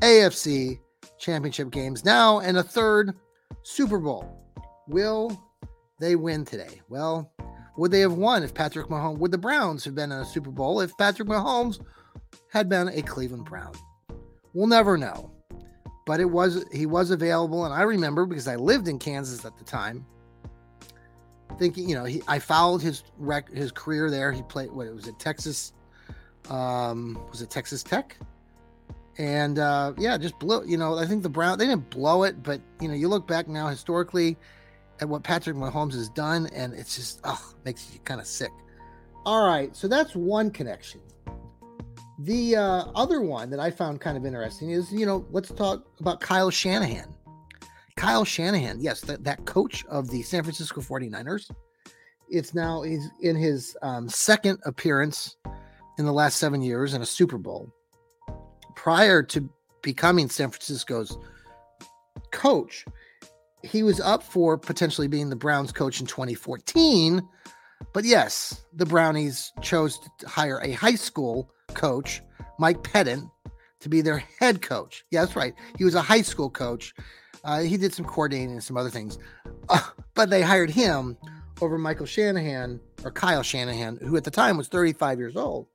AFC 0.00 0.80
championship 1.18 1.70
games 1.70 2.04
now 2.04 2.40
and 2.40 2.56
a 2.56 2.62
third 2.62 3.16
Super 3.62 3.98
Bowl. 3.98 4.42
Will 4.88 5.40
they 6.00 6.16
win 6.16 6.44
today? 6.44 6.80
Well, 6.88 7.32
would 7.76 7.90
they 7.90 8.00
have 8.00 8.14
won 8.14 8.42
if 8.42 8.54
Patrick 8.54 8.88
Mahomes, 8.88 9.18
would 9.18 9.30
the 9.30 9.38
Browns 9.38 9.84
have 9.84 9.94
been 9.94 10.12
in 10.12 10.18
a 10.18 10.24
Super 10.24 10.50
Bowl 10.50 10.80
if 10.80 10.96
Patrick 10.96 11.28
Mahomes 11.28 11.80
had 12.50 12.68
been 12.68 12.88
a 12.88 13.02
Cleveland 13.02 13.44
Brown? 13.44 13.72
We'll 14.54 14.66
never 14.66 14.96
know. 14.98 15.30
But 16.06 16.20
it 16.20 16.30
was 16.30 16.64
he 16.72 16.86
was 16.86 17.10
available, 17.10 17.66
and 17.66 17.74
I 17.74 17.82
remember 17.82 18.24
because 18.24 18.48
I 18.48 18.56
lived 18.56 18.88
in 18.88 18.98
Kansas 18.98 19.44
at 19.44 19.58
the 19.58 19.64
time 19.64 20.06
thinking, 21.58 21.88
you 21.88 21.94
know, 21.94 22.04
he 22.04 22.22
I 22.28 22.38
followed 22.38 22.80
his 22.80 23.02
rec 23.18 23.50
his 23.50 23.72
career 23.72 24.10
there. 24.10 24.32
He 24.32 24.42
played 24.42 24.70
what 24.70 24.86
it 24.86 24.94
was 24.94 25.08
at 25.08 25.18
Texas, 25.18 25.72
um, 26.48 27.20
was 27.30 27.42
it 27.42 27.50
Texas 27.50 27.82
Tech? 27.82 28.16
And 29.18 29.58
uh, 29.58 29.94
yeah, 29.98 30.16
just 30.16 30.38
blew. 30.38 30.64
You 30.64 30.76
know, 30.76 30.96
I 30.96 31.04
think 31.04 31.22
the 31.22 31.28
Brown 31.28 31.58
they 31.58 31.66
didn't 31.66 31.90
blow 31.90 32.22
it, 32.22 32.42
but 32.42 32.60
you 32.80 32.88
know, 32.88 32.94
you 32.94 33.08
look 33.08 33.26
back 33.26 33.48
now 33.48 33.66
historically 33.66 34.36
at 35.00 35.08
what 35.08 35.22
Patrick 35.22 35.56
Mahomes 35.56 35.94
has 35.94 36.08
done, 36.08 36.48
and 36.54 36.72
it's 36.72 36.94
just 36.94 37.20
oh, 37.24 37.54
makes 37.64 37.92
you 37.92 37.98
kind 38.00 38.20
of 38.20 38.26
sick. 38.26 38.52
All 39.26 39.46
right, 39.46 39.74
so 39.76 39.88
that's 39.88 40.14
one 40.14 40.50
connection. 40.50 41.00
The 42.20 42.56
uh, 42.56 42.84
other 42.94 43.20
one 43.20 43.50
that 43.50 43.60
I 43.60 43.70
found 43.70 44.00
kind 44.00 44.16
of 44.16 44.26
interesting 44.26 44.70
is, 44.70 44.92
you 44.92 45.06
know, 45.06 45.26
let's 45.30 45.50
talk 45.50 45.86
about 46.00 46.20
Kyle 46.20 46.50
Shanahan. 46.50 47.14
Kyle 47.96 48.24
Shanahan, 48.24 48.80
yes, 48.80 49.02
that, 49.02 49.22
that 49.24 49.44
coach 49.44 49.84
of 49.86 50.08
the 50.10 50.22
San 50.22 50.42
Francisco 50.42 50.80
49ers. 50.80 51.50
It's 52.28 52.54
now 52.54 52.82
he's 52.82 53.08
in 53.20 53.36
his 53.36 53.76
um, 53.82 54.08
second 54.08 54.58
appearance 54.64 55.36
in 55.98 56.04
the 56.04 56.12
last 56.12 56.38
seven 56.38 56.60
years 56.60 56.94
in 56.94 57.02
a 57.02 57.06
Super 57.06 57.38
Bowl. 57.38 57.72
Prior 58.78 59.22
to 59.24 59.48
becoming 59.82 60.28
San 60.28 60.50
Francisco's 60.50 61.18
coach, 62.30 62.84
he 63.62 63.82
was 63.82 64.00
up 64.00 64.22
for 64.22 64.56
potentially 64.56 65.08
being 65.08 65.30
the 65.30 65.36
Browns 65.36 65.72
coach 65.72 66.00
in 66.00 66.06
2014. 66.06 67.20
But 67.92 68.04
yes, 68.04 68.64
the 68.72 68.86
Brownies 68.86 69.52
chose 69.62 69.98
to 70.20 70.28
hire 70.28 70.60
a 70.60 70.72
high 70.72 70.94
school 70.94 71.50
coach, 71.74 72.22
Mike 72.58 72.82
Pettine, 72.82 73.30
to 73.80 73.88
be 73.88 74.00
their 74.00 74.18
head 74.38 74.62
coach. 74.62 75.04
Yeah, 75.10 75.24
that's 75.24 75.36
right. 75.36 75.54
He 75.76 75.84
was 75.84 75.94
a 75.94 76.02
high 76.02 76.22
school 76.22 76.48
coach 76.48 76.94
uh, 77.44 77.60
he 77.60 77.76
did 77.76 77.94
some 77.94 78.04
coordinating 78.04 78.52
and 78.52 78.62
some 78.62 78.76
other 78.76 78.90
things, 78.90 79.18
uh, 79.68 79.80
but 80.14 80.30
they 80.30 80.42
hired 80.42 80.70
him 80.70 81.16
over 81.60 81.78
Michael 81.78 82.06
Shanahan 82.06 82.80
or 83.04 83.10
Kyle 83.10 83.42
Shanahan, 83.42 83.98
who 84.02 84.16
at 84.16 84.24
the 84.24 84.30
time 84.30 84.56
was 84.56 84.68
35 84.68 85.18
years 85.18 85.36
old. 85.36 85.66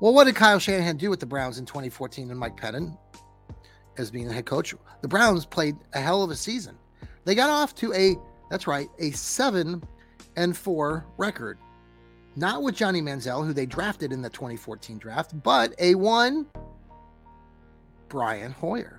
Well, 0.00 0.14
what 0.14 0.24
did 0.24 0.36
Kyle 0.36 0.58
Shanahan 0.58 0.96
do 0.96 1.10
with 1.10 1.20
the 1.20 1.26
Browns 1.26 1.58
in 1.58 1.66
2014 1.66 2.30
and 2.30 2.38
Mike 2.38 2.56
Pettine 2.56 2.96
as 3.96 4.10
being 4.10 4.28
the 4.28 4.34
head 4.34 4.46
coach? 4.46 4.74
The 5.02 5.08
Browns 5.08 5.44
played 5.44 5.76
a 5.94 6.00
hell 6.00 6.22
of 6.22 6.30
a 6.30 6.36
season. 6.36 6.76
They 7.24 7.34
got 7.34 7.50
off 7.50 7.74
to 7.76 7.92
a, 7.92 8.16
that's 8.50 8.66
right, 8.66 8.88
a 8.98 9.10
seven 9.10 9.82
and 10.36 10.56
four 10.56 11.06
record. 11.16 11.58
Not 12.36 12.62
with 12.62 12.76
Johnny 12.76 13.02
Manziel, 13.02 13.44
who 13.44 13.52
they 13.52 13.66
drafted 13.66 14.12
in 14.12 14.22
the 14.22 14.30
2014 14.30 14.98
draft, 14.98 15.42
but 15.42 15.74
a 15.78 15.96
one 15.96 16.46
Brian 18.08 18.52
Hoyer 18.52 18.98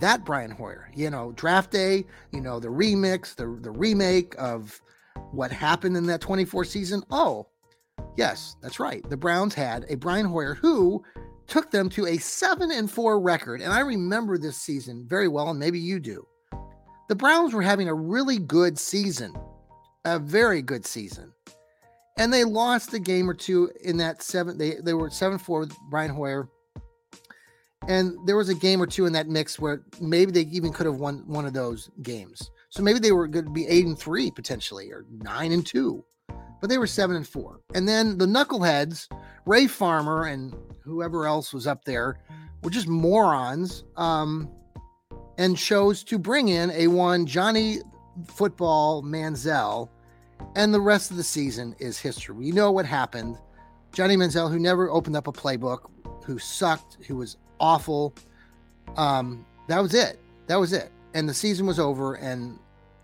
that 0.00 0.24
Brian 0.24 0.50
Hoyer, 0.50 0.90
you 0.94 1.10
know, 1.10 1.32
draft 1.32 1.70
day, 1.70 2.04
you 2.32 2.40
know, 2.40 2.58
the 2.58 2.68
remix, 2.68 3.34
the 3.34 3.46
the 3.60 3.70
remake 3.70 4.34
of 4.38 4.80
what 5.30 5.52
happened 5.52 5.96
in 5.96 6.06
that 6.06 6.20
24 6.20 6.64
season. 6.64 7.02
Oh, 7.10 7.46
yes, 8.16 8.56
that's 8.60 8.80
right. 8.80 9.08
The 9.08 9.16
Browns 9.16 9.54
had 9.54 9.86
a 9.88 9.96
Brian 9.96 10.26
Hoyer 10.26 10.54
who 10.54 11.02
took 11.46 11.70
them 11.70 11.88
to 11.90 12.06
a 12.06 12.18
7 12.18 12.70
and 12.70 12.90
4 12.90 13.20
record. 13.20 13.60
And 13.60 13.72
I 13.72 13.80
remember 13.80 14.38
this 14.38 14.56
season 14.56 15.06
very 15.08 15.28
well, 15.28 15.50
and 15.50 15.58
maybe 15.58 15.78
you 15.78 16.00
do. 16.00 16.26
The 17.08 17.14
Browns 17.14 17.52
were 17.52 17.62
having 17.62 17.88
a 17.88 17.94
really 17.94 18.38
good 18.38 18.78
season, 18.78 19.34
a 20.04 20.18
very 20.18 20.62
good 20.62 20.86
season. 20.86 21.32
And 22.18 22.32
they 22.32 22.44
lost 22.44 22.94
a 22.94 22.98
game 22.98 23.28
or 23.28 23.34
two 23.34 23.70
in 23.82 23.96
that 23.98 24.22
seven. 24.22 24.58
They, 24.58 24.76
they 24.82 24.94
were 24.94 25.10
7 25.10 25.38
4 25.38 25.60
with 25.60 25.76
Brian 25.90 26.10
Hoyer 26.10 26.48
and 27.88 28.16
there 28.26 28.36
was 28.36 28.48
a 28.48 28.54
game 28.54 28.80
or 28.80 28.86
two 28.86 29.06
in 29.06 29.12
that 29.12 29.28
mix 29.28 29.58
where 29.58 29.82
maybe 30.00 30.30
they 30.30 30.42
even 30.42 30.72
could 30.72 30.86
have 30.86 30.96
won 30.96 31.24
one 31.26 31.46
of 31.46 31.52
those 31.52 31.90
games. 32.02 32.50
So 32.70 32.82
maybe 32.82 32.98
they 32.98 33.12
were 33.12 33.26
going 33.26 33.46
to 33.46 33.50
be 33.50 33.66
eight 33.66 33.86
and 33.86 33.98
three 33.98 34.30
potentially, 34.30 34.90
or 34.90 35.04
nine 35.10 35.52
and 35.52 35.66
two, 35.66 36.04
but 36.62 36.70
they 36.70 36.78
were 36.78 36.86
seven 36.86 37.16
and 37.16 37.28
four. 37.28 37.60
And 37.74 37.88
then 37.88 38.16
the 38.16 38.24
knuckleheads, 38.24 39.08
Ray 39.44 39.66
Farmer 39.66 40.26
and 40.26 40.54
whoever 40.84 41.26
else 41.26 41.52
was 41.52 41.66
up 41.66 41.84
there, 41.84 42.20
were 42.62 42.70
just 42.70 42.86
morons, 42.86 43.82
um, 43.96 44.48
and 45.38 45.58
chose 45.58 46.04
to 46.04 46.18
bring 46.18 46.48
in 46.48 46.70
a 46.70 46.86
one 46.86 47.26
Johnny 47.26 47.78
Football 48.28 49.02
Manziel, 49.02 49.88
and 50.54 50.72
the 50.72 50.80
rest 50.80 51.10
of 51.10 51.16
the 51.16 51.24
season 51.24 51.74
is 51.80 51.98
history. 51.98 52.36
We 52.36 52.52
know 52.52 52.70
what 52.70 52.86
happened. 52.86 53.38
Johnny 53.92 54.16
Manziel, 54.16 54.48
who 54.48 54.60
never 54.60 54.88
opened 54.88 55.16
up 55.16 55.26
a 55.26 55.32
playbook, 55.32 55.90
who 56.24 56.38
sucked, 56.38 56.98
who 57.08 57.16
was 57.16 57.38
awful. 57.58 58.14
Um, 58.96 59.44
that 59.66 59.80
was 59.80 59.94
it. 59.94 60.20
That 60.46 60.60
was 60.60 60.72
it. 60.72 60.92
And 61.14 61.28
the 61.28 61.34
season 61.34 61.66
was 61.66 61.80
over, 61.80 62.14
and 62.14 62.56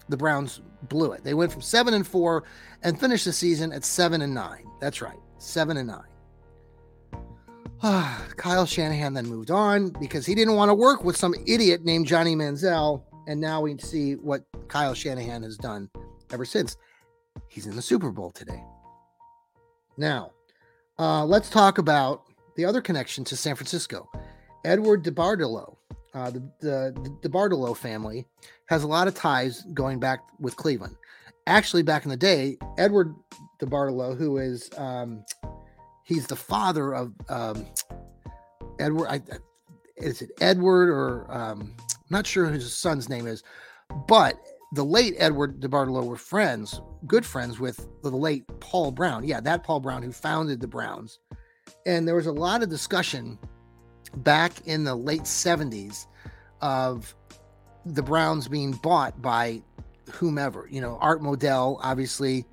the 0.08 0.16
Browns 0.16 0.60
blew 0.82 1.12
it. 1.12 1.24
They 1.24 1.34
went 1.34 1.52
from 1.52 1.62
seven 1.62 1.94
and 1.94 2.06
four 2.06 2.44
and 2.82 2.98
finished 2.98 3.24
the 3.24 3.32
season 3.32 3.72
at 3.72 3.84
seven 3.84 4.22
and 4.22 4.34
nine. 4.34 4.64
That's 4.80 5.02
right, 5.02 5.18
seven 5.38 5.76
and 5.76 5.88
nine. 5.88 6.08
Kyle 8.36 8.66
Shanahan 8.66 9.14
then 9.14 9.26
moved 9.26 9.50
on 9.50 9.90
because 9.90 10.26
he 10.26 10.34
didn't 10.34 10.54
want 10.54 10.68
to 10.68 10.74
work 10.74 11.04
with 11.04 11.16
some 11.16 11.34
idiot 11.46 11.84
named 11.84 12.06
Johnny 12.06 12.34
Manziel. 12.34 13.02
And 13.26 13.40
now 13.40 13.60
we 13.60 13.76
see 13.78 14.14
what 14.14 14.42
Kyle 14.68 14.94
Shanahan 14.94 15.42
has 15.42 15.56
done 15.56 15.90
ever 16.32 16.44
since. 16.44 16.76
He's 17.46 17.66
in 17.66 17.76
the 17.76 17.82
Super 17.82 18.10
Bowl 18.10 18.30
today. 18.30 18.62
Now, 19.96 20.32
uh, 20.98 21.24
let's 21.24 21.50
talk 21.50 21.78
about 21.78 22.22
the 22.56 22.64
other 22.64 22.80
connection 22.80 23.22
to 23.24 23.36
San 23.36 23.54
Francisco. 23.54 24.08
Edward 24.64 25.04
DeBartolo, 25.04 25.76
uh, 26.14 26.30
the, 26.30 26.40
the, 26.60 27.18
the 27.20 27.28
DeBartolo 27.28 27.76
family, 27.76 28.26
has 28.68 28.82
a 28.82 28.86
lot 28.86 29.08
of 29.08 29.14
ties 29.14 29.62
going 29.74 29.98
back 29.98 30.20
with 30.38 30.56
Cleveland. 30.56 30.96
Actually, 31.46 31.82
back 31.82 32.04
in 32.04 32.10
the 32.10 32.16
day, 32.16 32.56
Edward 32.76 33.14
DeBartolo, 33.60 34.16
who 34.16 34.38
is 34.38 34.70
um, 34.76 35.24
He's 36.08 36.26
the 36.26 36.36
father 36.36 36.94
of 36.94 37.12
um, 37.28 37.66
Edward. 38.78 39.08
I, 39.08 39.20
is 39.98 40.22
it 40.22 40.30
Edward 40.40 40.88
or 40.88 41.30
um, 41.30 41.74
I'm 41.78 41.94
not 42.08 42.26
sure 42.26 42.46
his 42.46 42.74
son's 42.74 43.10
name 43.10 43.26
is, 43.26 43.42
but 44.06 44.36
the 44.72 44.86
late 44.86 45.16
Edward 45.18 45.60
DeBartolo 45.60 46.06
were 46.06 46.16
friends, 46.16 46.80
good 47.06 47.26
friends 47.26 47.60
with 47.60 47.86
the 48.02 48.10
late 48.10 48.44
Paul 48.60 48.90
Brown. 48.90 49.22
Yeah, 49.22 49.42
that 49.42 49.64
Paul 49.64 49.80
Brown 49.80 50.02
who 50.02 50.10
founded 50.10 50.62
the 50.62 50.66
Browns. 50.66 51.18
And 51.84 52.08
there 52.08 52.14
was 52.14 52.26
a 52.26 52.32
lot 52.32 52.62
of 52.62 52.70
discussion 52.70 53.38
back 54.16 54.66
in 54.66 54.84
the 54.84 54.94
late 54.94 55.24
70s 55.24 56.06
of 56.62 57.14
the 57.86 58.02
Browns 58.02 58.48
being 58.48 58.72
bought 58.72 59.20
by 59.20 59.62
whomever. 60.12 60.68
You 60.70 60.80
know, 60.80 60.98
Art 61.00 61.20
Modell 61.20 61.78
obviously 61.82 62.44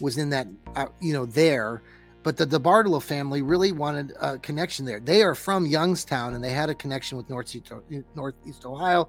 was 0.00 0.18
in 0.18 0.30
that, 0.30 0.46
uh, 0.76 0.86
you 1.00 1.12
know, 1.12 1.26
there. 1.26 1.82
But 2.22 2.36
the 2.36 2.46
DeBartolo 2.46 3.02
family 3.02 3.42
really 3.42 3.72
wanted 3.72 4.12
a 4.20 4.38
connection 4.38 4.84
there. 4.84 5.00
They 5.00 5.22
are 5.22 5.34
from 5.34 5.66
Youngstown 5.66 6.34
and 6.34 6.42
they 6.42 6.50
had 6.50 6.68
a 6.68 6.74
connection 6.74 7.16
with 7.16 7.30
Northeast, 7.30 7.72
Northeast 8.14 8.66
Ohio. 8.66 9.08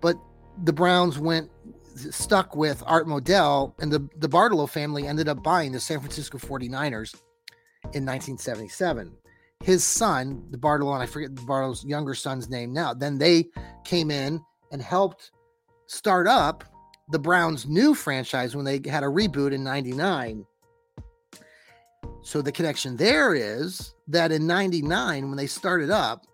But 0.00 0.16
the 0.64 0.72
Browns 0.72 1.18
went 1.18 1.50
stuck 1.94 2.56
with 2.56 2.82
Art 2.86 3.06
Modell, 3.06 3.74
and 3.80 3.92
the, 3.92 4.00
DeBartolo 4.00 4.68
family 4.68 5.06
ended 5.06 5.28
up 5.28 5.42
buying 5.42 5.72
the 5.72 5.80
San 5.80 6.00
Francisco 6.00 6.38
49ers 6.38 7.14
in 7.94 8.04
1977. 8.06 9.12
His 9.62 9.84
son, 9.84 10.42
DeBartolo, 10.50 10.94
and 10.94 11.02
I 11.02 11.06
forget 11.06 11.34
DeBartolo's 11.34 11.84
younger 11.84 12.14
son's 12.14 12.48
name 12.48 12.72
now, 12.72 12.94
then 12.94 13.18
they 13.18 13.48
came 13.84 14.10
in 14.10 14.40
and 14.72 14.82
helped 14.82 15.30
start 15.86 16.26
up 16.26 16.64
the 17.10 17.18
Browns' 17.18 17.66
new 17.66 17.94
franchise 17.94 18.56
when 18.56 18.64
they 18.64 18.80
had 18.88 19.04
a 19.04 19.06
reboot 19.06 19.52
in 19.52 19.62
99. 19.62 20.44
So 22.22 22.40
the 22.40 22.52
connection 22.52 22.96
there 22.96 23.34
is 23.34 23.94
that 24.08 24.32
in 24.32 24.46
99, 24.46 25.28
when 25.28 25.36
they 25.36 25.46
started 25.46 25.90
up, 25.90 26.24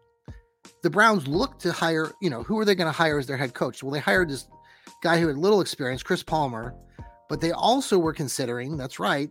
the 0.83 0.91
Browns 0.91 1.27
looked 1.27 1.61
to 1.63 1.73
hire, 1.73 2.13
you 2.21 2.31
know, 2.31 2.43
who 2.43 2.59
are 2.59 2.65
they 2.65 2.75
going 2.75 2.91
to 2.91 2.97
hire 2.97 3.19
as 3.19 3.27
their 3.27 3.37
head 3.37 3.55
coach? 3.55 3.83
Well, 3.83 3.93
they 3.93 3.99
hired 3.99 4.29
this 4.29 4.47
guy 5.03 5.19
who 5.19 5.29
had 5.29 5.37
little 5.37 5.61
experience, 5.61 6.03
Chris 6.03 6.23
Palmer, 6.23 6.75
but 7.29 7.41
they 7.41 7.53
also 7.53 7.99
were 7.99 8.13
considering, 8.13 8.77
that's 8.77 9.01
right, 9.01 9.31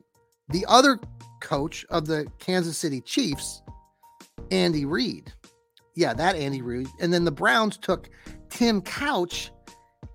the 0.50 0.66
other 0.68 1.00
coach 1.42 1.86
of 1.90 2.08
the 2.08 2.28
Kansas 2.40 2.78
City 2.78 3.02
Chiefs, 3.02 3.62
Andy 4.52 4.86
Reid. 4.86 5.32
Yeah, 5.98 6.13
that 6.13 6.36
Andy 6.36 6.62
Reid. 6.62 6.88
And 7.00 7.12
then 7.12 7.25
the 7.25 7.32
Browns 7.32 7.75
took 7.75 8.08
Tim 8.50 8.84
Couch, 8.84 9.50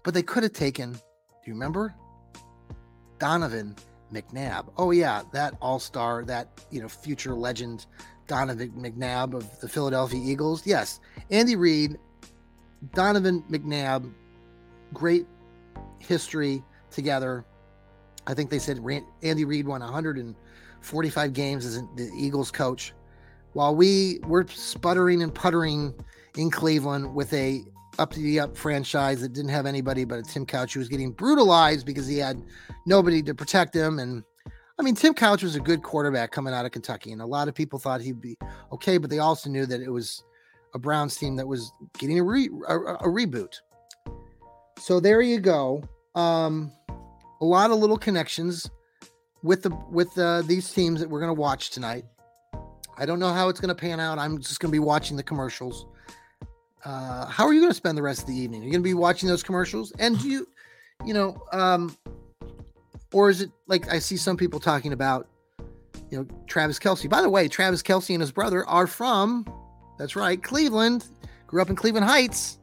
but 0.05 0.15
they 0.15 0.23
could 0.23 0.45
have 0.45 0.53
taken, 0.53 0.93
do 0.93 1.01
you 1.45 1.55
remember? 1.55 1.93
Donovan 3.19 3.75
McNabb. 4.13 4.69
Oh 4.77 4.93
yeah, 4.93 5.23
that 5.33 5.57
all-star, 5.61 6.25
that 6.27 6.65
you 6.71 6.81
know, 6.81 6.89
future 6.89 7.35
legend 7.35 7.87
Donovan 8.29 8.71
McNabb 8.79 9.35
of 9.35 9.59
the 9.59 9.69
Philadelphia 9.69 10.21
Eagles. 10.23 10.65
Yes, 10.65 11.01
Andy 11.31 11.57
Reid, 11.57 11.99
Donovan 12.95 13.43
McNabb, 13.51 14.09
great 14.95 15.27
history 15.99 16.63
together. 16.93 17.45
I 18.29 18.35
think 18.35 18.51
they 18.51 18.61
said 18.61 18.79
Andy 19.25 19.45
Reid 19.45 19.67
won 19.67 19.81
145 19.81 21.33
games 21.33 21.67
as 21.67 21.83
the 21.97 22.09
Eagles 22.17 22.53
coach, 22.53 22.95
while 23.53 23.75
we 23.75 24.21
were 24.25 24.47
sputtering 24.49 25.23
and 25.23 25.35
puttering 25.35 25.95
in 26.37 26.51
Cleveland 26.51 27.15
with 27.15 27.33
a 27.33 27.63
up 27.99 28.11
to 28.11 28.21
the 28.21 28.41
up 28.41 28.57
franchise 28.57 29.21
that 29.21 29.33
didn't 29.33 29.51
have 29.51 29.67
anybody 29.67 30.05
but 30.05 30.19
a 30.19 30.23
Tim 30.23 30.47
Couch 30.47 30.75
who 30.75 30.81
was 30.81 30.89
getting 30.89 31.13
brutalized 31.13 31.85
because 31.85 32.07
he 32.07 32.17
had 32.19 32.43
nobody 32.87 33.23
to 33.23 33.35
protect 33.35 33.75
him. 33.75 33.99
And 33.99 34.25
I 34.79 34.83
mean, 34.83 34.95
Tim 34.95 35.15
Couch 35.15 35.43
was 35.43 35.57
a 35.57 35.61
good 35.61 35.83
quarterback 35.83 36.33
coming 36.33 36.55
out 36.55 36.65
of 36.65 36.73
Kentucky, 36.73 37.13
and 37.13 37.21
a 37.21 37.27
lot 37.27 37.49
of 37.49 37.55
people 37.55 37.79
thought 37.79 38.01
he'd 38.01 38.21
be 38.21 38.37
okay, 38.73 38.99
but 38.99 39.11
they 39.11 39.19
also 39.19 39.51
knew 39.51 39.67
that 39.67 39.81
it 39.81 39.91
was 39.91 40.25
a 40.75 40.79
Browns 40.79 41.17
team 41.17 41.37
that 41.37 41.47
was 41.47 41.71
getting 41.99 42.19
a, 42.19 42.25
re- 42.25 42.51
a, 42.67 42.77
a 42.79 43.05
reboot. 43.05 43.55
So 44.79 44.99
there 44.99 45.21
you 45.21 45.39
go. 45.39 45.85
Um, 46.15 46.73
a 47.41 47.45
lot 47.45 47.71
of 47.71 47.79
little 47.79 47.99
connections 47.99 48.71
with 49.43 49.63
the 49.63 49.71
with 49.91 50.17
uh, 50.19 50.43
these 50.43 50.73
teams 50.73 51.01
that 51.01 51.11
we're 51.11 51.21
going 51.21 51.35
to 51.35 51.41
watch 51.41 51.71
tonight. 51.71 52.05
I 52.97 53.07
don't 53.07 53.19
know 53.19 53.33
how 53.33 53.49
it's 53.49 53.61
going 53.61 53.69
to 53.69 53.75
pan 53.75 54.01
out. 54.01 54.19
I'm 54.19 54.39
just 54.39 54.61
going 54.61 54.71
to 54.71 54.73
be 54.73 54.79
watching 54.79 55.17
the 55.17 55.23
commercials. 55.23 55.87
Uh, 56.85 57.27
how 57.27 57.47
are 57.47 57.53
you 57.53 57.61
going 57.61 57.71
to 57.71 57.77
spend 57.77 57.97
the 57.97 58.03
rest 58.03 58.23
of 58.23 58.27
the 58.29 58.35
evening? 58.35 58.63
Are 58.63 58.65
you 58.65 58.71
going 58.71 58.83
to 58.83 58.89
be 58.89 58.95
watching 58.95 59.29
those 59.29 59.43
commercials? 59.43 59.93
And 59.99 60.21
you, 60.23 60.49
you 61.05 61.15
know, 61.15 61.43
um, 61.53 61.97
or 63.13 63.31
is 63.31 63.41
it 63.41 63.51
like 63.67 63.91
I 63.91 63.99
see 63.99 64.17
some 64.17 64.37
people 64.37 64.61
talking 64.61 64.93
about, 64.93 65.29
you 66.11 66.19
know, 66.19 66.27
Travis 66.47 66.79
Kelce? 66.79 67.09
By 67.09 67.23
the 67.23 67.31
way, 67.31 67.49
Travis 67.49 67.83
Kelce 67.83 68.15
and 68.15 68.21
his 68.21 68.33
brother 68.33 68.67
are 68.67 68.87
from, 68.87 69.47
that's 69.99 70.17
right, 70.17 70.43
Cleveland. 70.43 71.07
Grew 71.47 71.63
up 71.63 71.71
in 71.71 71.77
Cleveland 71.77 72.07
Heights. 72.07 72.59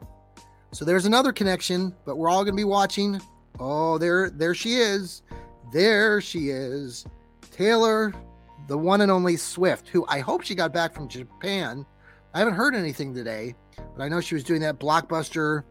So 0.72 0.86
there's 0.86 1.06
another 1.06 1.32
connection, 1.32 1.96
but 2.06 2.18
we're 2.18 2.30
all 2.30 2.44
going 2.44 2.56
to 2.56 2.60
be 2.60 2.64
watching 2.64 3.20
Oh, 3.60 3.98
there, 3.98 4.30
there 4.30 4.56
she 4.56 4.76
is. 4.76 5.22
There 5.74 6.22
she 6.22 6.50
is. 6.50 7.06
Taylor, 7.52 8.14
the 8.70 8.78
one 8.78 9.02
and 9.02 9.12
only 9.12 9.36
Swift, 9.36 9.90
who 9.90 10.06
I 10.08 10.20
hope 10.20 10.44
she 10.44 10.56
got 10.56 10.72
back 10.72 10.94
from 10.94 11.10
Japan. 11.10 11.86
I 12.34 12.40
haven't 12.40 12.54
heard 12.54 12.76
anything 12.76 13.14
today, 13.14 13.56
but 13.76 14.04
I 14.04 14.08
know 14.08 14.22
she 14.22 14.36
was 14.36 14.44
doing 14.44 14.62
that 14.62 14.80
blockbuster, 14.80 15.64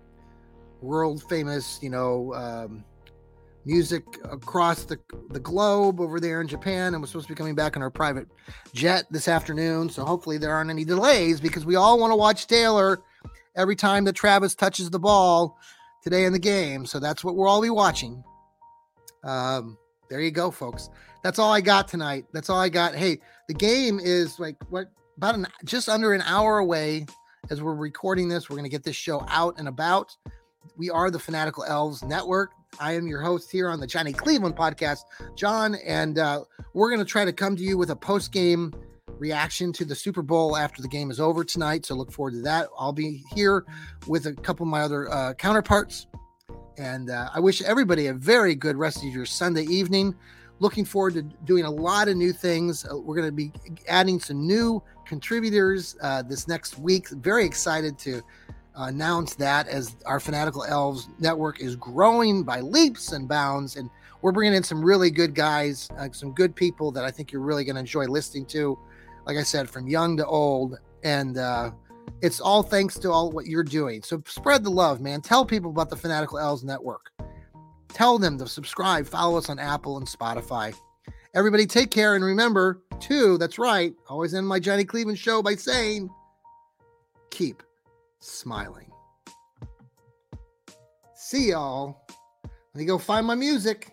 world 0.82 1.22
famous, 1.28 1.78
you 1.80 1.90
know, 1.90 2.34
um, 2.34 2.84
music 3.64 4.02
across 4.24 4.82
the, 4.84 4.98
the 5.30 5.38
globe 5.38 6.00
over 6.00 6.18
there 6.18 6.40
in 6.40 6.48
Japan 6.48 6.94
and 6.94 7.00
was 7.00 7.10
supposed 7.10 7.28
to 7.28 7.34
be 7.34 7.36
coming 7.36 7.54
back 7.54 7.76
on 7.76 7.82
her 7.82 7.90
private 7.90 8.26
jet 8.74 9.04
this 9.10 9.28
afternoon. 9.28 9.88
So 9.88 10.04
hopefully 10.04 10.36
there 10.36 10.52
aren't 10.52 10.70
any 10.70 10.84
delays 10.84 11.40
because 11.40 11.64
we 11.64 11.76
all 11.76 12.00
want 12.00 12.10
to 12.10 12.16
watch 12.16 12.48
Taylor 12.48 13.00
every 13.54 13.76
time 13.76 14.04
that 14.04 14.14
Travis 14.14 14.56
touches 14.56 14.90
the 14.90 14.98
ball 14.98 15.56
today 16.02 16.24
in 16.24 16.32
the 16.32 16.38
game. 16.38 16.84
So 16.84 16.98
that's 16.98 17.22
what 17.22 17.36
we'll 17.36 17.48
all 17.48 17.62
be 17.62 17.70
watching. 17.70 18.24
Um, 19.22 19.78
there 20.08 20.20
you 20.20 20.30
go, 20.30 20.50
folks. 20.50 20.88
That's 21.22 21.38
all 21.38 21.52
I 21.52 21.60
got 21.60 21.88
tonight. 21.88 22.26
That's 22.32 22.50
all 22.50 22.58
I 22.58 22.68
got. 22.68 22.94
Hey, 22.94 23.18
the 23.48 23.54
game 23.54 23.98
is 24.00 24.38
like 24.38 24.56
what 24.70 24.90
about 25.16 25.34
an 25.34 25.46
just 25.64 25.88
under 25.88 26.12
an 26.12 26.22
hour 26.22 26.58
away 26.58 27.06
as 27.50 27.62
we're 27.62 27.74
recording 27.74 28.28
this. 28.28 28.48
We're 28.48 28.56
to 28.64 28.70
get 28.70 28.84
this 28.84 28.96
show 28.96 29.24
out 29.28 29.58
and 29.58 29.68
about. 29.68 30.16
We 30.76 30.90
are 30.90 31.10
the 31.10 31.18
Fanatical 31.18 31.64
Elves 31.64 32.02
Network. 32.04 32.52
I 32.78 32.92
am 32.92 33.06
your 33.06 33.22
host 33.22 33.50
here 33.50 33.68
on 33.68 33.80
the 33.80 33.86
Johnny 33.86 34.12
Cleveland 34.12 34.56
podcast, 34.56 35.00
John, 35.34 35.74
and 35.76 36.18
uh, 36.18 36.44
we're 36.74 36.90
to 37.04 37.04
try 37.04 37.24
to 37.24 37.32
come 37.32 37.56
to 37.56 37.62
you 37.62 37.76
with 37.78 37.90
a 37.90 37.96
post 37.96 38.32
game 38.32 38.72
reaction 39.18 39.72
to 39.72 39.84
the 39.84 39.94
Super 39.94 40.22
Bowl 40.22 40.56
after 40.56 40.82
the 40.82 40.88
game 40.88 41.10
is 41.10 41.18
over 41.18 41.44
tonight. 41.44 41.86
So 41.86 41.94
look 41.94 42.12
forward 42.12 42.32
to 42.32 42.42
that. 42.42 42.68
I'll 42.78 42.92
be 42.92 43.24
here 43.34 43.64
with 44.06 44.26
a 44.26 44.34
couple 44.34 44.64
of 44.64 44.70
my 44.70 44.82
other 44.82 45.10
uh, 45.10 45.34
counterparts. 45.34 46.06
And 46.78 47.10
uh, 47.10 47.28
I 47.34 47.40
wish 47.40 47.62
everybody 47.62 48.06
a 48.06 48.14
very 48.14 48.54
good 48.54 48.76
rest 48.76 48.98
of 48.98 49.12
your 49.12 49.26
Sunday 49.26 49.64
evening. 49.64 50.14
Looking 50.60 50.84
forward 50.84 51.14
to 51.14 51.22
doing 51.22 51.64
a 51.64 51.70
lot 51.70 52.08
of 52.08 52.16
new 52.16 52.32
things. 52.32 52.84
Uh, 52.84 52.98
we're 52.98 53.16
going 53.16 53.28
to 53.28 53.32
be 53.32 53.52
adding 53.88 54.18
some 54.18 54.46
new 54.46 54.82
contributors 55.06 55.96
uh, 56.02 56.22
this 56.22 56.48
next 56.48 56.78
week. 56.78 57.08
Very 57.10 57.44
excited 57.44 57.98
to 58.00 58.22
announce 58.76 59.34
that 59.34 59.66
as 59.68 59.96
our 60.06 60.20
Fanatical 60.20 60.64
Elves 60.64 61.08
network 61.18 61.60
is 61.60 61.76
growing 61.76 62.44
by 62.44 62.60
leaps 62.60 63.12
and 63.12 63.28
bounds. 63.28 63.76
And 63.76 63.90
we're 64.22 64.32
bringing 64.32 64.54
in 64.54 64.62
some 64.62 64.84
really 64.84 65.10
good 65.10 65.34
guys, 65.34 65.88
uh, 65.98 66.08
some 66.12 66.32
good 66.32 66.54
people 66.54 66.90
that 66.92 67.04
I 67.04 67.10
think 67.10 67.32
you're 67.32 67.42
really 67.42 67.64
going 67.64 67.76
to 67.76 67.80
enjoy 67.80 68.06
listening 68.06 68.46
to 68.46 68.78
like 69.28 69.36
I 69.36 69.42
said, 69.42 69.68
from 69.68 69.86
young 69.86 70.16
to 70.16 70.26
old. 70.26 70.78
And 71.04 71.36
uh, 71.36 71.70
it's 72.22 72.40
all 72.40 72.62
thanks 72.62 72.98
to 72.98 73.10
all 73.10 73.30
what 73.30 73.46
you're 73.46 73.62
doing. 73.62 74.02
So 74.02 74.22
spread 74.26 74.64
the 74.64 74.70
love, 74.70 75.00
man. 75.00 75.20
Tell 75.20 75.44
people 75.44 75.70
about 75.70 75.90
the 75.90 75.96
Fanatical 75.96 76.38
Elves 76.38 76.64
Network. 76.64 77.10
Tell 77.88 78.18
them 78.18 78.38
to 78.38 78.46
subscribe, 78.46 79.06
follow 79.06 79.38
us 79.38 79.48
on 79.48 79.58
Apple 79.58 79.96
and 79.96 80.06
Spotify. 80.06 80.74
Everybody 81.34 81.66
take 81.66 81.90
care. 81.90 82.14
And 82.14 82.24
remember, 82.24 82.82
too, 83.00 83.38
that's 83.38 83.58
right. 83.58 83.94
Always 84.08 84.34
end 84.34 84.46
my 84.46 84.58
Johnny 84.58 84.84
Cleveland 84.84 85.18
show 85.18 85.42
by 85.42 85.54
saying, 85.54 86.10
keep 87.30 87.62
smiling. 88.20 88.90
See 91.14 91.50
y'all. 91.50 92.00
Let 92.44 92.80
me 92.80 92.84
go 92.84 92.98
find 92.98 93.26
my 93.26 93.34
music. 93.34 93.92